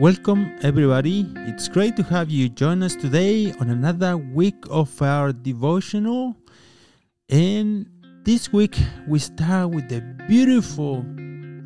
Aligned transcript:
Welcome, 0.00 0.58
everybody. 0.62 1.24
It's 1.46 1.68
great 1.68 1.94
to 1.98 2.02
have 2.02 2.28
you 2.28 2.48
join 2.48 2.82
us 2.82 2.96
today 2.96 3.52
on 3.60 3.70
another 3.70 4.16
week 4.16 4.56
of 4.68 5.00
our 5.00 5.32
devotional. 5.32 6.36
And 7.28 7.86
this 8.24 8.52
week, 8.52 8.76
we 9.06 9.20
start 9.20 9.70
with 9.70 9.88
the 9.88 10.00
beautiful, 10.26 11.06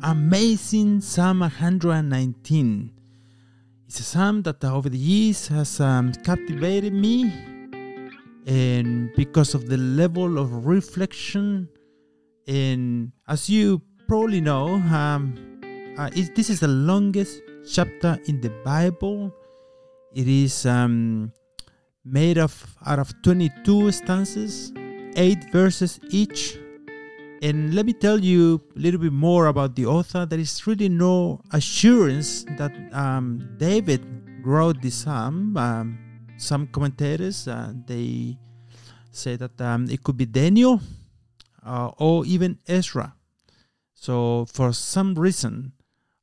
amazing 0.03 1.01
Psalm 1.01 1.39
119. 1.39 2.91
It's 3.87 3.99
a 3.99 4.03
psalm 4.03 4.43
that 4.43 4.63
over 4.63 4.89
the 4.89 4.97
years 4.99 5.47
has 5.47 5.79
um, 5.79 6.13
captivated 6.13 6.93
me, 6.93 7.33
and 8.45 9.09
because 9.15 9.55
of 9.55 9.67
the 9.67 9.77
level 9.77 10.37
of 10.37 10.67
reflection, 10.67 11.67
and 12.47 13.11
as 13.27 13.49
you 13.49 13.81
probably 14.07 14.39
know, 14.39 14.75
um, 14.75 15.33
uh, 15.97 16.11
this 16.35 16.51
is 16.51 16.59
the 16.59 16.67
longest 16.67 17.41
chapter 17.67 18.19
in 18.27 18.41
the 18.41 18.49
Bible. 18.63 19.33
It 20.13 20.27
is 20.27 20.65
um, 20.65 21.31
made 22.03 22.37
of 22.37 22.53
out 22.85 22.99
of 22.99 23.13
22 23.23 23.91
stanzas, 23.91 24.73
eight 25.15 25.51
verses 25.51 25.99
each. 26.09 26.57
And 27.41 27.73
let 27.73 27.85
me 27.85 27.93
tell 27.93 28.19
you 28.19 28.61
a 28.75 28.79
little 28.79 28.99
bit 28.99 29.13
more 29.13 29.47
about 29.47 29.75
the 29.75 29.85
author. 29.85 30.25
There 30.25 30.39
is 30.39 30.67
really 30.67 30.89
no 30.89 31.41
assurance 31.53 32.43
that 32.57 32.75
um, 32.91 33.55
David 33.57 34.03
wrote 34.43 34.81
this 34.81 34.95
psalm. 34.95 35.55
Um, 35.55 35.97
some 36.37 36.67
commentators 36.67 37.47
uh, 37.47 37.73
they 37.85 38.37
say 39.11 39.35
that 39.35 39.59
um, 39.61 39.89
it 39.89 40.03
could 40.03 40.17
be 40.17 40.25
Daniel 40.25 40.81
uh, 41.65 41.91
or 41.97 42.25
even 42.25 42.57
Ezra. 42.67 43.13
So 43.93 44.45
for 44.51 44.71
some 44.73 45.15
reason, 45.15 45.73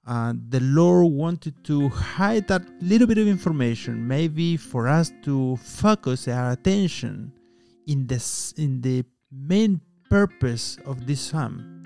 uh, 0.07 0.33
the 0.49 0.61
Lord 0.61 1.13
wanted 1.13 1.65
to 1.65 1.89
hide 1.89 2.47
that 2.49 2.63
little 2.81 3.09
bit 3.09 3.19
of 3.19 3.27
information, 3.27 4.07
maybe 4.07 4.57
for 4.57 4.87
us 4.87 5.13
to 5.25 5.57
focus 5.57 6.29
our 6.29 6.53
attention 6.53 7.33
in 7.87 8.07
the 8.07 8.23
in 8.57 8.81
the 8.81 9.05
main 9.33 9.81
purpose 10.09 10.79
of 10.87 11.07
this 11.07 11.21
psalm. 11.21 11.83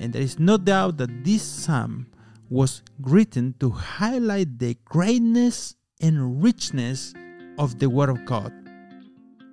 And 0.00 0.12
there 0.12 0.22
is 0.22 0.38
no 0.38 0.56
doubt 0.56 0.96
that 0.98 1.24
this 1.24 1.42
psalm 1.42 2.06
was 2.48 2.82
written 3.00 3.54
to 3.60 3.70
highlight 3.70 4.58
the 4.58 4.76
greatness 4.84 5.74
and 6.00 6.42
richness 6.42 7.12
of 7.58 7.78
the 7.78 7.90
Word 7.90 8.08
of 8.08 8.24
God. 8.24 8.52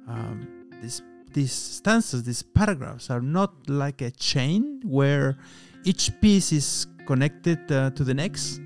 Um, 0.07 0.69
this, 0.81 1.01
these 1.33 1.51
stanzas, 1.51 2.23
these 2.23 2.43
paragraphs, 2.43 3.09
are 3.09 3.21
not 3.21 3.69
like 3.69 4.01
a 4.01 4.11
chain 4.11 4.81
where 4.85 5.37
each 5.83 6.11
piece 6.21 6.51
is 6.51 6.87
connected 7.05 7.59
uh, 7.71 7.89
to 7.91 8.03
the 8.03 8.13
next, 8.13 8.59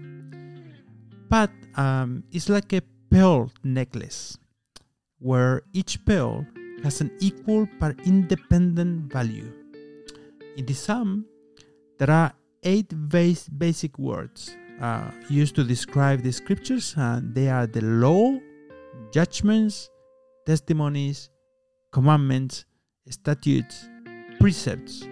but 1.29 1.51
um, 1.75 2.23
it's 2.31 2.49
like 2.49 2.73
a 2.73 2.81
pearl 3.11 3.51
necklace 3.63 4.37
where 5.19 5.61
each 5.73 6.03
pearl 6.05 6.45
has 6.83 7.01
an 7.01 7.11
equal 7.19 7.67
but 7.79 7.95
independent 8.05 9.11
value. 9.11 9.51
In 10.57 10.65
the 10.65 10.73
sum, 10.73 11.25
there 11.97 12.09
are 12.09 12.33
eight 12.63 12.93
base, 13.09 13.47
basic 13.49 13.97
words 13.99 14.55
uh, 14.81 15.11
used 15.29 15.55
to 15.55 15.63
describe 15.63 16.21
the 16.21 16.31
scriptures. 16.31 16.95
Uh, 16.97 17.19
they 17.21 17.49
are 17.49 17.67
the 17.67 17.81
law, 17.81 18.39
judgments, 19.11 19.89
testimonies, 20.45 21.29
commandments, 21.91 22.65
statutes, 23.09 23.89
precepts, 24.39 25.03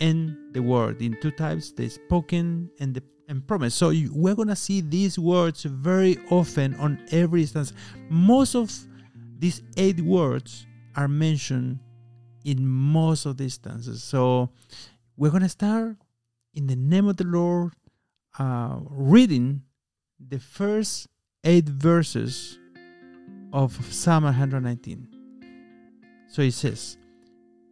and 0.00 0.36
the 0.52 0.62
word. 0.62 1.00
In 1.02 1.18
two 1.20 1.30
types 1.30 1.72
the 1.72 1.88
spoken 1.88 2.70
and 2.80 2.94
the 2.94 3.02
and 3.28 3.46
promise 3.46 3.74
so 3.74 3.90
you, 3.90 4.10
we're 4.14 4.34
gonna 4.34 4.56
see 4.56 4.80
these 4.80 5.18
words 5.18 5.64
very 5.64 6.18
often 6.30 6.74
on 6.76 6.98
every 7.12 7.42
instance. 7.42 7.72
Most 8.08 8.54
of 8.54 8.72
these 9.38 9.62
eight 9.76 10.00
words 10.00 10.66
are 10.96 11.08
mentioned 11.08 11.78
in 12.44 12.66
most 12.66 13.26
of 13.26 13.36
the 13.36 13.44
instances. 13.44 14.02
So 14.02 14.50
we're 15.16 15.30
gonna 15.30 15.48
start 15.48 15.96
in 16.54 16.66
the 16.66 16.76
name 16.76 17.06
of 17.06 17.16
the 17.16 17.24
lord 17.24 17.72
uh, 18.38 18.78
reading 18.90 19.62
the 20.18 20.38
first 20.38 21.06
eight 21.44 21.68
verses 21.68 22.58
of 23.52 23.72
psalm 23.92 24.24
119 24.24 25.08
so 26.28 26.42
it 26.42 26.52
says 26.52 26.98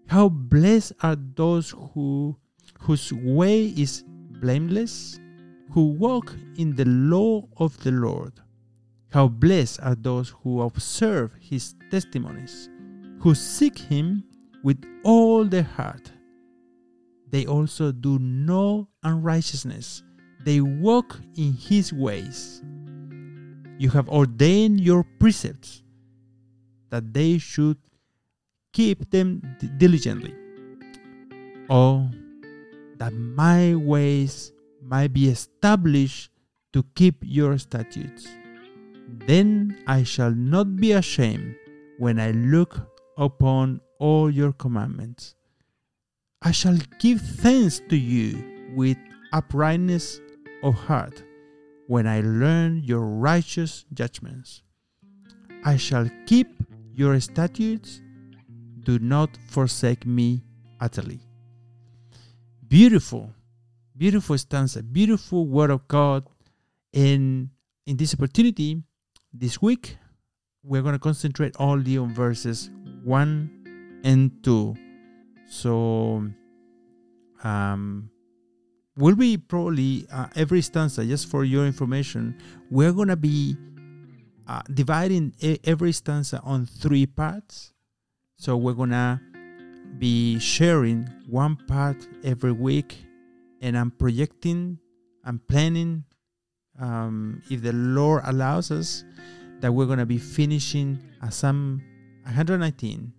how 0.09 0.29
blessed 0.29 0.93
are 1.03 1.17
those 1.17 1.71
who 1.71 2.37
whose 2.81 3.13
way 3.13 3.67
is 3.67 4.05
blameless, 4.41 5.19
who 5.73 5.89
walk 5.93 6.35
in 6.57 6.75
the 6.77 6.85
law 6.85 7.43
of 7.57 7.77
the 7.83 7.91
Lord. 7.91 8.33
How 9.11 9.29
blessed 9.29 9.81
are 9.83 9.95
those 9.95 10.31
who 10.43 10.61
observe 10.63 11.33
his 11.41 11.75
testimonies, 11.91 12.69
who 13.21 13.35
seek 13.35 13.79
him 13.79 14.25
with 14.63 14.83
all 15.05 15.45
their 15.45 15.63
heart. 15.63 16.13
They 17.31 17.47
also 17.47 17.93
do 17.93 18.19
no 18.19 18.89
unrighteousness, 19.03 20.03
they 20.45 20.61
walk 20.61 21.19
in 21.37 21.53
his 21.55 21.93
ways. 21.93 22.63
You 23.79 23.91
have 23.91 24.09
ordained 24.09 24.81
your 24.81 25.05
precepts 25.19 25.83
that 26.91 27.13
they 27.13 27.39
should 27.39 27.79
keep 28.77 29.09
them 29.09 29.41
diligently. 29.79 30.35
Or 31.71 32.11
that 32.99 33.15
my 33.15 33.75
ways 33.75 34.53
might 34.83 35.15
be 35.15 35.29
established 35.29 36.31
to 36.75 36.85
keep 36.95 37.17
your 37.23 37.57
statutes. 37.57 38.29
Then 39.27 39.83
I 39.87 40.03
shall 40.03 40.31
not 40.31 40.77
be 40.77 40.93
ashamed 40.93 41.57
when 41.97 42.21
I 42.21 42.33
look 42.33 42.77
upon 43.17 43.81
all 43.99 44.31
your 44.31 44.53
commandments. 44.53 45.35
I 46.43 46.53
shall 46.53 46.77
give 46.99 47.23
thanks 47.23 47.81
to 47.89 47.97
you 47.97 48.45
with 48.75 48.99
uprightness 49.33 50.21
of 50.63 50.75
heart 50.75 51.23
when 51.87 52.07
I 52.07 52.21
learn 52.21 52.83
your 52.85 53.01
righteous 53.01 53.87
judgments. 53.95 54.63
I 55.65 55.79
shall 55.79 56.11
keep 56.27 56.49
your 56.93 57.19
statutes 57.21 58.03
do 58.87 59.01
not 59.01 59.37
forsake 59.49 60.07
me 60.07 60.41
utterly. 60.81 61.19
Beautiful, 62.69 63.33
beautiful 63.97 64.39
stanza, 64.39 64.81
beautiful 64.81 65.45
word 65.45 65.71
of 65.71 65.89
God. 65.89 66.25
And 66.95 67.51
in 67.85 67.97
this 67.97 68.15
opportunity, 68.15 68.81
this 69.33 69.61
week, 69.61 69.97
we're 70.63 70.83
going 70.83 70.95
to 70.95 71.01
concentrate 71.01 71.57
only 71.59 71.99
on 71.99 72.15
verses 72.15 72.71
1 73.03 74.01
and 74.05 74.31
2. 74.45 74.77
So, 75.49 76.31
um, 77.43 78.11
will 78.97 79.17
be 79.17 79.37
probably 79.37 80.07
uh, 80.13 80.29
every 80.37 80.63
stanza, 80.63 81.05
just 81.05 81.29
for 81.29 81.43
your 81.43 81.67
information, 81.67 82.39
we're 82.71 82.93
going 82.93 83.09
to 83.09 83.17
be 83.17 83.57
uh, 84.47 84.63
dividing 84.73 85.35
every 85.65 85.91
stanza 85.91 86.41
on 86.45 86.67
three 86.67 87.05
parts. 87.05 87.73
So 88.37 88.57
we're 88.57 88.75
gonna 88.75 89.21
be 89.99 90.39
sharing 90.39 91.05
one 91.27 91.57
part 91.57 91.97
every 92.23 92.53
week, 92.53 93.05
and 93.63 93.77
I'm 93.79 93.91
projecting, 93.91 94.79
I'm 95.25 95.39
planning, 95.49 96.05
um, 96.79 97.43
if 97.51 97.63
the 97.63 97.73
Lord 97.73 98.23
allows 98.27 98.71
us, 98.71 99.05
that 99.61 99.73
we're 99.73 99.87
gonna 99.87 100.05
be 100.05 100.19
finishing 100.19 101.03
a 101.23 101.33
Psalm 101.33 101.83
119 102.25 103.11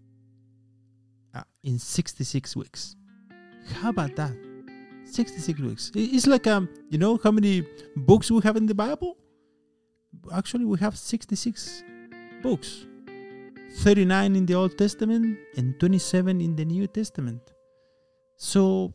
uh, 1.33 1.41
in 1.63 1.79
66 1.79 2.55
weeks. 2.55 2.95
How 3.81 3.89
about 3.89 4.15
that? 4.17 4.35
66 5.05 5.59
weeks. 5.61 5.91
It's 5.95 6.27
like 6.27 6.45
um, 6.45 6.69
you 6.89 6.99
know 6.99 7.19
how 7.23 7.31
many 7.31 7.65
books 7.95 8.29
we 8.29 8.41
have 8.41 8.55
in 8.55 8.67
the 8.67 8.75
Bible? 8.75 9.17
Actually, 10.31 10.65
we 10.65 10.77
have 10.77 10.95
66 10.95 11.83
books. 12.43 12.85
39 13.69 14.35
in 14.35 14.45
the 14.45 14.55
Old 14.55 14.77
Testament 14.77 15.37
and 15.57 15.79
27 15.79 16.41
in 16.41 16.55
the 16.55 16.65
New 16.65 16.87
Testament. 16.87 17.41
So 18.37 18.93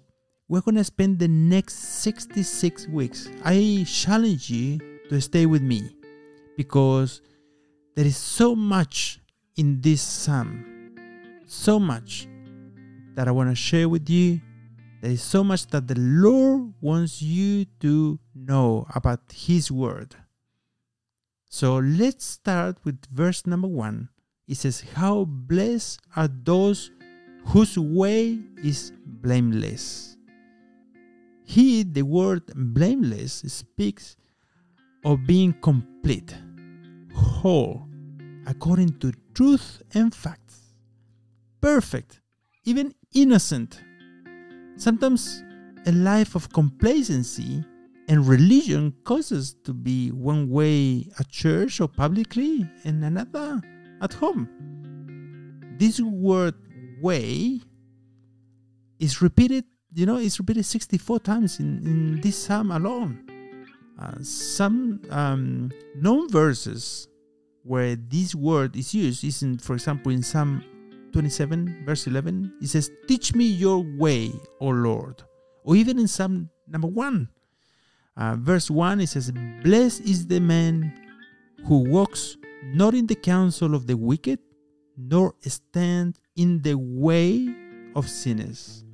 we're 0.48 0.60
going 0.60 0.76
to 0.76 0.84
spend 0.84 1.18
the 1.18 1.28
next 1.28 2.02
66 2.02 2.88
weeks. 2.88 3.28
I 3.44 3.84
challenge 3.86 4.50
you 4.50 4.78
to 5.08 5.20
stay 5.20 5.46
with 5.46 5.62
me 5.62 5.96
because 6.56 7.22
there 7.94 8.06
is 8.06 8.16
so 8.16 8.54
much 8.54 9.20
in 9.56 9.80
this 9.80 10.00
psalm, 10.00 10.94
so 11.46 11.78
much 11.78 12.28
that 13.14 13.28
I 13.28 13.30
want 13.30 13.50
to 13.50 13.56
share 13.56 13.88
with 13.88 14.08
you. 14.08 14.40
There 15.00 15.10
is 15.10 15.22
so 15.22 15.42
much 15.42 15.66
that 15.68 15.88
the 15.88 15.98
Lord 15.98 16.72
wants 16.80 17.20
you 17.20 17.66
to 17.80 18.18
know 18.34 18.86
about 18.94 19.20
His 19.32 19.70
Word. 19.70 20.14
So 21.50 21.76
let's 21.76 22.24
start 22.24 22.78
with 22.84 23.04
verse 23.12 23.46
number 23.46 23.68
one 23.68 24.08
it 24.52 24.58
says, 24.58 24.84
How 24.94 25.24
blessed 25.24 25.98
are 26.14 26.28
those 26.28 26.90
whose 27.46 27.78
way 27.78 28.38
is 28.62 28.92
blameless. 29.04 30.18
Here, 31.44 31.84
the 31.84 32.02
word 32.02 32.42
blameless 32.54 33.42
speaks 33.46 34.16
of 35.06 35.26
being 35.26 35.54
complete, 35.62 36.36
whole, 37.14 37.88
according 38.46 38.98
to 39.00 39.12
truth 39.34 39.82
and 39.94 40.14
facts, 40.14 40.74
perfect, 41.62 42.20
even 42.64 42.94
innocent. 43.14 43.80
Sometimes 44.76 45.42
a 45.86 45.92
life 45.92 46.34
of 46.34 46.52
complacency 46.52 47.64
and 48.08 48.28
religion 48.28 48.92
causes 49.04 49.54
to 49.64 49.72
be 49.72 50.10
one 50.10 50.50
way 50.50 51.08
at 51.18 51.30
church 51.30 51.80
or 51.80 51.88
publicly 51.88 52.68
and 52.84 53.02
another 53.02 53.62
at 54.02 54.12
home. 54.14 54.48
This 55.78 56.00
word 56.00 56.54
way 57.00 57.60
is 58.98 59.22
repeated, 59.22 59.64
you 59.94 60.06
know, 60.06 60.18
it's 60.18 60.38
repeated 60.38 60.64
64 60.64 61.20
times 61.20 61.60
in, 61.60 61.78
in 61.86 62.20
this 62.20 62.36
psalm 62.36 62.70
alone. 62.70 63.26
Uh, 63.98 64.14
some 64.22 65.00
um, 65.10 65.70
known 65.96 66.28
verses 66.28 67.08
where 67.62 67.96
this 67.96 68.34
word 68.34 68.76
is 68.76 68.92
used 68.94 69.24
is 69.24 69.42
in, 69.42 69.58
for 69.58 69.74
example, 69.74 70.10
in 70.10 70.22
Psalm 70.22 70.64
27, 71.12 71.84
verse 71.84 72.06
11, 72.06 72.54
it 72.60 72.68
says, 72.68 72.90
Teach 73.06 73.34
me 73.34 73.44
your 73.44 73.84
way, 73.96 74.32
O 74.60 74.68
Lord. 74.68 75.22
Or 75.62 75.76
even 75.76 75.98
in 75.98 76.08
Psalm 76.08 76.50
number 76.66 76.88
1, 76.88 77.28
uh, 78.16 78.36
verse 78.38 78.70
1, 78.70 79.00
it 79.00 79.08
says, 79.08 79.30
Blessed 79.62 80.00
is 80.00 80.26
the 80.26 80.40
man 80.40 80.92
who 81.66 81.88
walks 81.88 82.36
not 82.72 82.94
in 82.94 83.06
the 83.06 83.14
counsel 83.14 83.74
of 83.74 83.86
the 83.86 83.96
wicked, 83.96 84.38
nor 84.96 85.34
stand 85.40 86.18
in 86.36 86.62
the 86.62 86.74
way 86.74 87.54
of 87.94 88.08
sinners. 88.08 88.84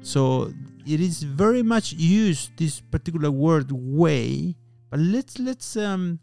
So 0.00 0.52
it 0.86 1.00
is 1.00 1.22
very 1.22 1.62
much 1.62 1.92
used 1.92 2.56
this 2.56 2.80
particular 2.80 3.30
word 3.30 3.70
way, 3.70 4.56
but 4.90 5.00
let's 5.00 5.38
let's 5.38 5.76
um, 5.76 6.18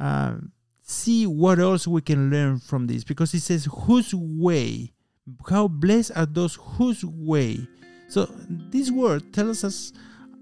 uh, 0.00 0.36
see 0.82 1.26
what 1.26 1.58
else 1.58 1.86
we 1.86 2.00
can 2.00 2.30
learn 2.30 2.58
from 2.58 2.86
this 2.86 3.04
because 3.04 3.34
it 3.34 3.40
says 3.40 3.68
whose 3.70 4.14
way, 4.14 4.92
how 5.48 5.68
blessed 5.68 6.12
are 6.16 6.26
those 6.26 6.54
whose 6.54 7.04
way. 7.04 7.66
So 8.08 8.26
this 8.48 8.90
word 8.90 9.34
tells 9.34 9.64
us 9.64 9.92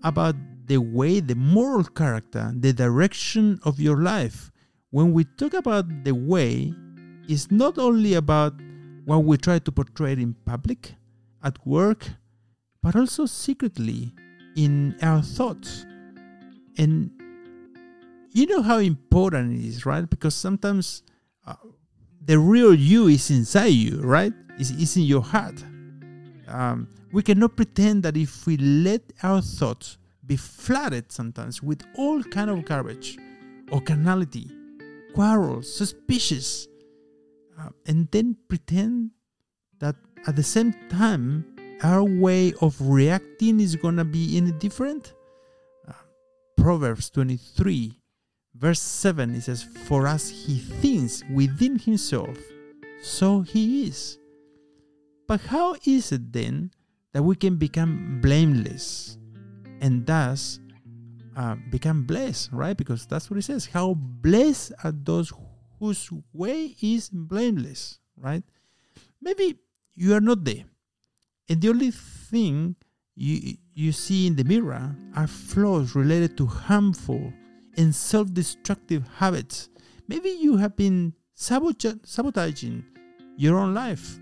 about 0.04 0.36
the 0.66 0.78
way, 0.78 1.20
the 1.20 1.34
moral 1.34 1.84
character, 1.84 2.52
the 2.54 2.72
direction 2.72 3.58
of 3.64 3.80
your 3.80 4.02
life. 4.02 4.52
When 4.96 5.12
we 5.12 5.24
talk 5.24 5.52
about 5.52 6.04
the 6.04 6.14
way, 6.14 6.72
it's 7.28 7.50
not 7.50 7.76
only 7.76 8.14
about 8.14 8.54
what 9.04 9.24
we 9.24 9.36
try 9.36 9.58
to 9.58 9.70
portray 9.70 10.12
in 10.12 10.32
public, 10.46 10.94
at 11.44 11.58
work, 11.66 12.08
but 12.82 12.96
also 12.96 13.26
secretly 13.26 14.14
in 14.56 14.96
our 15.02 15.20
thoughts. 15.20 15.84
And 16.78 17.10
you 18.32 18.46
know 18.46 18.62
how 18.62 18.78
important 18.78 19.52
it 19.52 19.66
is, 19.66 19.84
right? 19.84 20.08
Because 20.08 20.34
sometimes 20.34 21.02
uh, 21.46 21.56
the 22.24 22.38
real 22.38 22.74
you 22.74 23.08
is 23.08 23.30
inside 23.30 23.74
you, 23.74 24.00
right? 24.00 24.32
It's, 24.58 24.70
it's 24.70 24.96
in 24.96 25.02
your 25.02 25.20
heart. 25.20 25.62
Um, 26.48 26.88
we 27.12 27.22
cannot 27.22 27.54
pretend 27.54 28.02
that 28.04 28.16
if 28.16 28.46
we 28.46 28.56
let 28.56 29.02
our 29.22 29.42
thoughts 29.42 29.98
be 30.26 30.36
flooded 30.36 31.12
sometimes 31.12 31.62
with 31.62 31.82
all 31.98 32.22
kind 32.22 32.48
of 32.48 32.64
garbage 32.64 33.18
or 33.70 33.82
carnality, 33.82 34.50
suspicious, 35.62 36.68
uh, 37.58 37.70
and 37.86 38.08
then 38.10 38.36
pretend 38.48 39.10
that 39.78 39.96
at 40.26 40.36
the 40.36 40.42
same 40.42 40.74
time 40.88 41.44
our 41.82 42.04
way 42.04 42.52
of 42.60 42.80
reacting 42.80 43.60
is 43.60 43.76
gonna 43.76 44.04
be 44.04 44.36
any 44.36 44.52
different. 44.52 45.14
Uh, 45.86 45.92
Proverbs 46.56 47.10
23, 47.10 48.00
verse 48.54 48.80
7, 48.80 49.34
it 49.34 49.42
says, 49.42 49.62
For 49.62 50.06
as 50.06 50.28
he 50.28 50.58
thinks 50.58 51.22
within 51.32 51.78
himself, 51.78 52.38
so 53.02 53.40
he 53.40 53.86
is. 53.86 54.18
But 55.28 55.40
how 55.40 55.76
is 55.84 56.12
it 56.12 56.32
then 56.32 56.70
that 57.12 57.22
we 57.22 57.36
can 57.36 57.56
become 57.56 58.20
blameless? 58.22 59.18
and 59.80 60.06
thus 60.06 60.60
uh, 61.36 61.56
become 61.70 62.04
blessed, 62.04 62.50
right? 62.52 62.76
Because 62.76 63.06
that's 63.06 63.30
what 63.30 63.38
it 63.38 63.42
says. 63.42 63.66
How 63.66 63.94
blessed 63.94 64.72
are 64.82 64.92
those 64.92 65.32
whose 65.78 66.10
way 66.32 66.74
is 66.80 67.08
blameless, 67.10 67.98
right? 68.16 68.42
Maybe 69.20 69.58
you 69.94 70.14
are 70.14 70.20
not 70.20 70.44
there, 70.44 70.64
and 71.48 71.60
the 71.60 71.68
only 71.68 71.90
thing 71.90 72.76
you 73.14 73.56
you 73.74 73.92
see 73.92 74.26
in 74.26 74.36
the 74.36 74.44
mirror 74.44 74.96
are 75.14 75.26
flaws 75.26 75.94
related 75.94 76.36
to 76.38 76.46
harmful 76.46 77.32
and 77.76 77.94
self-destructive 77.94 79.06
habits. 79.16 79.68
Maybe 80.08 80.30
you 80.30 80.56
have 80.56 80.76
been 80.76 81.12
sabotaging 81.34 82.84
your 83.36 83.58
own 83.58 83.74
life 83.74 84.18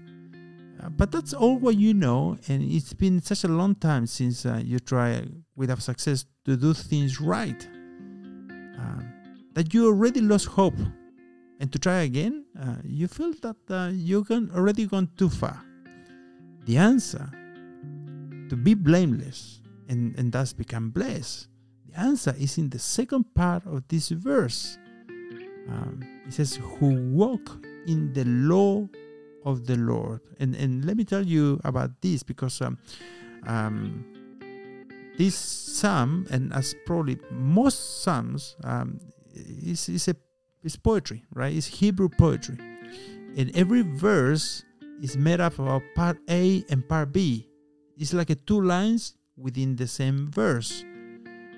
uh, 0.85 0.89
but 0.91 1.11
that's 1.11 1.33
all 1.33 1.57
what 1.59 1.77
you 1.77 1.95
know, 1.95 2.37
and 2.49 2.63
it's 2.63 2.93
been 2.93 3.21
such 3.21 3.45
a 3.45 3.49
long 3.49 3.75
time 3.75 4.07
since 4.07 4.45
uh, 4.45 4.61
you 4.63 4.79
try 4.79 5.23
without 5.57 5.83
success 5.83 6.27
to 6.45 6.57
do 6.57 6.75
things 6.75 7.21
right 7.21 7.69
um, 8.79 9.13
that 9.53 9.73
you 9.73 9.87
already 9.87 10.21
lost 10.21 10.47
hope. 10.47 10.79
And 11.61 11.73
to 11.73 11.79
try 11.79 12.03
again, 12.03 12.45
uh, 12.61 12.77
you 12.85 13.09
feel 13.09 13.33
that 13.43 13.57
uh, 13.71 13.91
you've 13.93 14.31
already 14.31 14.87
gone 14.87 15.09
too 15.17 15.29
far. 15.31 15.65
The 16.67 16.77
answer 16.77 17.31
to 18.49 18.57
be 18.57 18.75
blameless 18.75 19.61
and, 19.89 20.19
and 20.19 20.33
thus 20.33 20.53
become 20.53 20.91
blessed, 20.91 21.49
the 21.89 22.01
answer 22.01 22.35
is 22.39 22.59
in 22.59 22.71
the 22.71 22.79
second 22.79 23.35
part 23.35 23.65
of 23.67 23.87
this 23.89 24.09
verse. 24.09 24.79
Um, 25.69 26.01
it 26.27 26.33
says, 26.33 26.57
Who 26.57 27.13
walk 27.13 27.65
in 27.87 28.13
the 28.13 28.25
law 28.25 28.89
of 29.45 29.67
the 29.67 29.77
Lord. 29.77 30.21
And 30.41 30.55
and 30.55 30.85
let 30.85 30.97
me 30.97 31.05
tell 31.05 31.25
you 31.25 31.61
about 31.65 32.01
this 32.01 32.23
because 32.23 32.61
um, 32.61 32.79
um, 33.47 34.05
this 35.17 35.35
psalm, 35.35 36.27
and 36.31 36.53
as 36.53 36.75
probably 36.87 37.19
most 37.31 38.03
psalms, 38.03 38.57
um, 38.65 39.01
is 39.35 39.89
is 39.89 40.09
a 40.09 40.17
is 40.63 40.77
poetry, 40.77 41.25
right? 41.35 41.55
It's 41.55 41.67
Hebrew 41.67 42.09
poetry, 42.09 42.59
and 43.37 43.51
every 43.55 43.83
verse 43.83 44.65
is 45.03 45.17
made 45.17 45.41
up 45.41 45.59
of 45.59 45.83
part 45.95 46.19
A 46.31 46.65
and 46.71 46.89
part 46.89 47.13
B. 47.13 47.49
It's 47.97 48.13
like 48.13 48.31
a 48.31 48.35
two 48.35 48.61
lines 48.61 49.17
within 49.37 49.77
the 49.77 49.87
same 49.87 50.31
verse, 50.31 50.85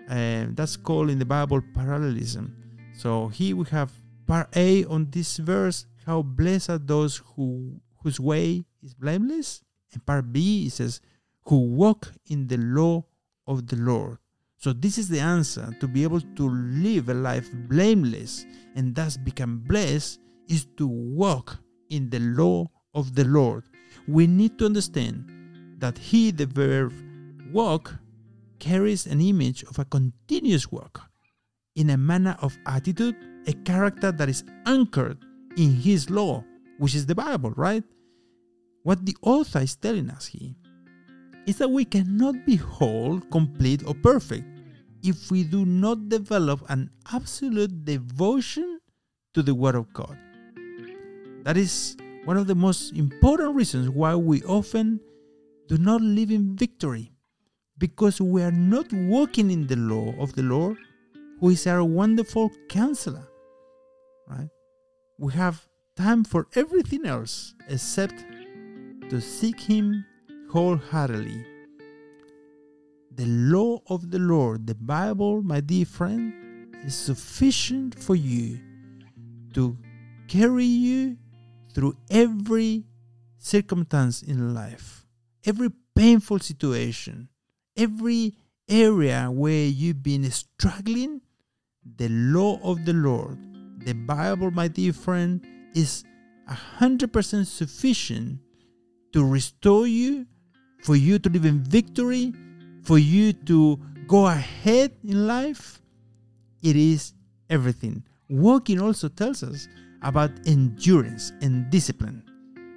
and 0.08 0.56
that's 0.56 0.76
called 0.76 1.10
in 1.10 1.18
the 1.18 1.25
Bible 1.25 1.62
parallelism. 1.75 2.56
So 2.94 3.28
here 3.28 3.56
we 3.56 3.64
have 3.70 3.92
part 4.26 4.48
A 4.56 4.84
on 4.86 5.10
this 5.10 5.36
verse 5.36 5.86
how 6.06 6.22
blessed 6.22 6.70
are 6.70 6.78
those 6.78 7.20
who 7.34 7.80
whose 8.02 8.20
way 8.20 8.64
is 8.82 8.94
blameless. 8.94 9.62
And 9.92 10.04
part 10.06 10.32
B 10.32 10.66
it 10.66 10.72
says, 10.72 11.00
who 11.46 11.58
walk 11.58 12.12
in 12.26 12.46
the 12.46 12.56
law 12.56 13.04
of 13.46 13.66
the 13.66 13.76
Lord. 13.76 14.18
So 14.58 14.72
this 14.72 14.98
is 14.98 15.08
the 15.08 15.20
answer 15.20 15.74
to 15.80 15.88
be 15.88 16.02
able 16.02 16.20
to 16.20 16.48
live 16.48 17.08
a 17.08 17.14
life 17.14 17.48
blameless 17.68 18.46
and 18.74 18.94
thus 18.94 19.16
become 19.16 19.58
blessed 19.58 20.18
is 20.48 20.66
to 20.78 20.86
walk 20.86 21.58
in 21.90 22.10
the 22.10 22.20
law 22.20 22.66
of 22.94 23.14
the 23.14 23.24
Lord. 23.24 23.64
We 24.08 24.26
need 24.26 24.58
to 24.58 24.66
understand 24.66 25.30
that 25.78 25.98
he, 25.98 26.30
the 26.30 26.46
verb 26.46 26.92
walk, 27.52 27.94
carries 28.58 29.06
an 29.06 29.20
image 29.20 29.62
of 29.64 29.78
a 29.78 29.84
continuous 29.84 30.70
walk 30.70 31.02
in 31.76 31.90
a 31.90 31.96
manner 31.96 32.36
of 32.40 32.58
attitude, 32.66 33.16
a 33.46 33.52
character 33.52 34.10
that 34.10 34.28
is 34.28 34.44
anchored 34.64 35.18
in 35.56 35.74
His 35.74 36.10
law, 36.10 36.42
which 36.78 36.94
is 36.94 37.06
the 37.06 37.14
Bible, 37.14 37.52
right? 37.56 37.84
What 38.82 39.04
the 39.04 39.16
author 39.22 39.60
is 39.60 39.76
telling 39.76 40.10
us 40.10 40.26
here 40.26 40.54
is 41.46 41.58
that 41.58 41.70
we 41.70 41.84
cannot 41.84 42.44
be 42.44 42.56
whole, 42.56 43.20
complete, 43.30 43.82
or 43.86 43.94
perfect 43.94 44.44
if 45.02 45.30
we 45.30 45.44
do 45.44 45.64
not 45.64 46.08
develop 46.08 46.62
an 46.68 46.90
absolute 47.12 47.84
devotion 47.84 48.80
to 49.34 49.42
the 49.42 49.54
Word 49.54 49.76
of 49.76 49.92
God. 49.92 50.18
That 51.44 51.56
is 51.56 51.96
one 52.24 52.36
of 52.36 52.48
the 52.48 52.56
most 52.56 52.92
important 52.94 53.54
reasons 53.54 53.88
why 53.88 54.16
we 54.16 54.42
often 54.42 55.00
do 55.68 55.78
not 55.78 56.00
live 56.00 56.32
in 56.32 56.56
victory 56.56 57.12
because 57.78 58.20
we 58.20 58.42
are 58.42 58.50
not 58.50 58.92
walking 58.92 59.50
in 59.50 59.66
the 59.66 59.76
law 59.76 60.14
of 60.18 60.34
the 60.34 60.42
Lord, 60.42 60.76
who 61.40 61.50
is 61.50 61.66
our 61.66 61.84
wonderful 61.84 62.50
counselor. 62.68 63.28
Right? 64.26 64.48
We 65.18 65.32
have 65.34 65.64
time 65.96 66.24
for 66.24 66.48
everything 66.54 67.06
else 67.06 67.54
except 67.68 68.24
to 69.08 69.20
seek 69.20 69.60
Him 69.60 70.04
wholeheartedly. 70.50 71.44
The 73.14 73.26
law 73.26 73.80
of 73.88 74.10
the 74.10 74.18
Lord, 74.18 74.66
the 74.66 74.74
Bible, 74.74 75.42
my 75.42 75.60
dear 75.60 75.86
friend, 75.86 76.74
is 76.84 76.94
sufficient 76.94 77.98
for 77.98 78.14
you 78.14 78.60
to 79.54 79.76
carry 80.28 80.64
you 80.64 81.16
through 81.72 81.96
every 82.10 82.84
circumstance 83.38 84.22
in 84.22 84.54
life, 84.54 85.06
every 85.44 85.70
painful 85.94 86.40
situation, 86.40 87.28
every 87.76 88.34
area 88.68 89.28
where 89.30 89.66
you've 89.66 90.02
been 90.02 90.30
struggling. 90.30 91.20
the 91.96 92.08
law 92.08 92.58
of 92.64 92.84
the 92.84 92.92
Lord, 92.92 93.38
the 93.84 93.92
Bible, 93.94 94.50
my 94.50 94.66
dear 94.66 94.92
friend, 94.92 95.40
is 95.72 96.02
100% 96.48 97.46
sufficient 97.46 98.40
to 99.12 99.24
restore 99.24 99.86
you, 99.86 100.26
for 100.83 100.97
you 100.97 101.18
to 101.18 101.28
live 101.28 101.45
in 101.45 101.62
victory, 101.64 102.33
for 102.83 102.99
you 102.99 103.33
to 103.33 103.78
go 104.06 104.26
ahead 104.26 104.92
in 105.04 105.26
life. 105.26 105.80
It 106.62 106.76
is 106.76 107.14
everything. 107.50 108.02
Walking 108.28 108.80
also 108.80 109.09
tells 109.09 109.42
us 109.42 109.68
about 110.02 110.30
endurance 110.47 111.33
and 111.40 111.71
discipline. 111.71 112.23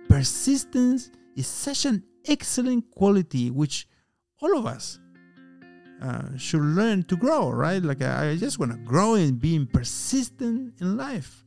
Persistence 0.08 1.12
is 1.36 1.48
such 1.48 1.86
an 1.86 2.04
excellent 2.28 2.90
quality 2.92 3.52
which 3.52 3.88
all 4.42 4.58
of 4.58 4.66
us 4.66 5.00
uh, 6.02 6.38
should 6.38 6.62
learn 6.62 7.04
to 7.04 7.18
grow, 7.18 7.50
right? 7.50 7.84
Like 7.84 8.02
I, 8.02 8.32
I 8.32 8.36
just 8.38 8.60
want 8.60 8.72
to 8.72 8.78
grow 8.78 9.16
in 9.16 9.36
being 9.36 9.68
persistent 9.68 10.80
in 10.80 10.98
life. 10.98 11.44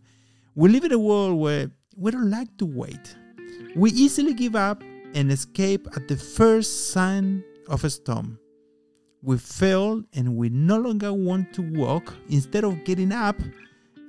We 0.54 0.68
live 0.68 0.84
in 0.84 0.92
a 0.92 0.98
world 0.98 1.40
where 1.40 1.70
we 1.96 2.10
don't 2.10 2.30
like 2.30 2.56
to 2.58 2.66
wait. 2.66 3.16
We 3.74 3.90
easily 3.92 4.34
give 4.34 4.54
up 4.54 4.82
and 5.14 5.30
escape 5.30 5.86
at 5.96 6.08
the 6.08 6.16
first 6.16 6.90
sign 6.90 7.44
of 7.68 7.84
a 7.84 7.90
storm. 7.90 8.38
We 9.22 9.38
fail 9.38 10.02
and 10.14 10.36
we 10.36 10.48
no 10.48 10.78
longer 10.78 11.12
want 11.12 11.52
to 11.54 11.62
walk 11.62 12.14
instead 12.28 12.64
of 12.64 12.84
getting 12.84 13.12
up 13.12 13.40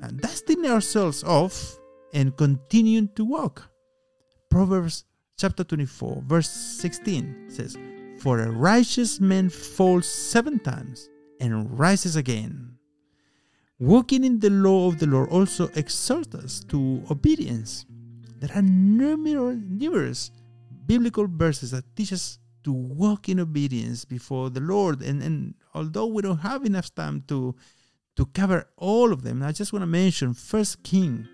and 0.02 0.20
dusting 0.20 0.66
ourselves 0.66 1.24
off 1.24 1.78
and 2.14 2.36
continuing 2.36 3.10
to 3.16 3.26
walk. 3.26 3.70
Proverbs 4.50 5.06
chapter 5.38 5.64
24, 5.64 6.24
verse 6.26 6.50
16 6.50 7.46
says, 7.48 7.78
For 8.20 8.40
a 8.40 8.52
righteous 8.52 9.20
man 9.20 9.50
falls 9.50 10.08
seven 10.08 10.60
times 10.60 11.10
and 11.40 11.78
rises 11.78 12.16
again. 12.16 12.78
Walking 13.80 14.24
in 14.24 14.40
the 14.40 14.50
law 14.50 14.88
of 14.88 15.00
the 15.00 15.08
Lord 15.08 15.30
also 15.30 15.70
exhorts 15.76 16.34
us 16.36 16.64
to 16.70 17.04
obedience. 17.12 17.86
There 18.40 18.52
are 18.56 18.62
numerous 18.62 20.32
biblical 20.86 21.28
verses 21.28 21.72
that 21.72 21.96
teach 21.96 22.13
us 22.13 22.40
to 22.63 22.72
walk 22.72 23.30
in 23.30 23.40
obedience 23.40 24.06
before 24.06 24.50
the 24.50 24.62
Lord. 24.62 25.02
And, 25.02 25.22
and 25.22 25.54
although 25.74 26.08
we 26.08 26.22
don't 26.22 26.40
have 26.40 26.66
enough 26.66 26.94
time 26.96 27.24
to, 27.28 27.56
to 28.16 28.25
cover 28.28 28.68
all 28.78 29.12
of 29.12 29.24
them, 29.24 29.44
I 29.44 29.52
just 29.52 29.74
want 29.74 29.84
to 29.84 29.88
mention 29.88 30.34
First 30.34 30.84
King 30.84 31.28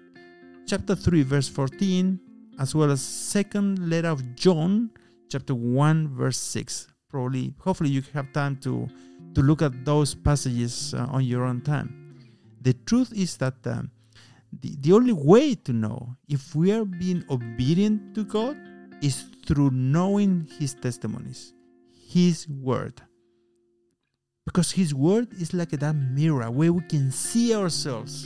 chapter 0.68 0.96
3, 0.96 1.24
verse 1.24 1.48
14, 1.48 2.20
as 2.60 2.75
well 2.75 2.91
as 2.91 3.01
second 3.01 3.89
letter 3.89 4.10
of 4.10 4.36
John, 4.36 4.91
chapter 5.29 5.56
1, 5.56 6.10
verse 6.10 6.38
6. 6.38 6.88
Probably, 7.10 7.53
hopefully, 7.60 7.89
you 7.89 8.03
have 8.13 8.32
time 8.34 8.56
to, 8.58 8.88
to 9.34 9.41
look 9.41 9.62
at 9.62 9.84
those 9.84 10.13
passages 10.13 10.94
uh, 10.94 11.08
on 11.10 11.24
your 11.24 11.46
own 11.46 11.62
time. 11.62 12.15
The 12.62 12.74
truth 12.86 13.12
is 13.15 13.38
that 13.38 13.56
um, 13.65 13.89
the, 14.62 14.75
the 14.79 14.94
only 14.94 15.13
way 15.13 15.56
to 15.56 15.74
know 15.74 16.15
if 16.27 16.56
we 16.56 16.72
are 16.72 16.86
being 16.86 17.24
obedient 17.29 18.13
to 18.15 18.24
God 18.24 18.58
is 19.01 19.25
through 19.46 19.72
knowing 19.72 20.48
His 20.60 20.74
testimonies, 20.74 21.53
His 21.94 22.48
word. 22.48 23.01
Because 24.46 24.72
His 24.72 24.94
word 24.94 25.34
is 25.39 25.53
like 25.53 25.72
that 25.72 25.94
mirror 25.94 26.50
where 26.50 26.74
we 26.74 26.82
can 26.84 27.12
see 27.12 27.53
ourselves 27.53 28.25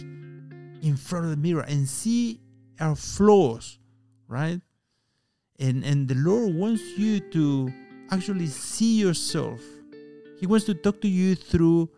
in 0.81 0.97
front 0.97 1.25
of 1.25 1.31
the 1.31 1.37
mirror 1.37 1.63
and 1.67 1.87
see 1.87 2.39
our 2.79 2.95
flaws, 2.95 3.79
right? 4.27 4.61
And 5.59 5.83
and 5.83 6.07
the 6.07 6.15
Lord 6.15 6.55
wants 6.55 6.83
you 6.97 7.19
to 7.31 7.71
actually 8.11 8.47
see 8.47 8.99
yourself. 8.99 9.61
He 10.39 10.47
wants 10.47 10.65
to 10.65 10.73
talk 10.73 10.99
to 11.01 11.07
you 11.07 11.35
through 11.35 11.89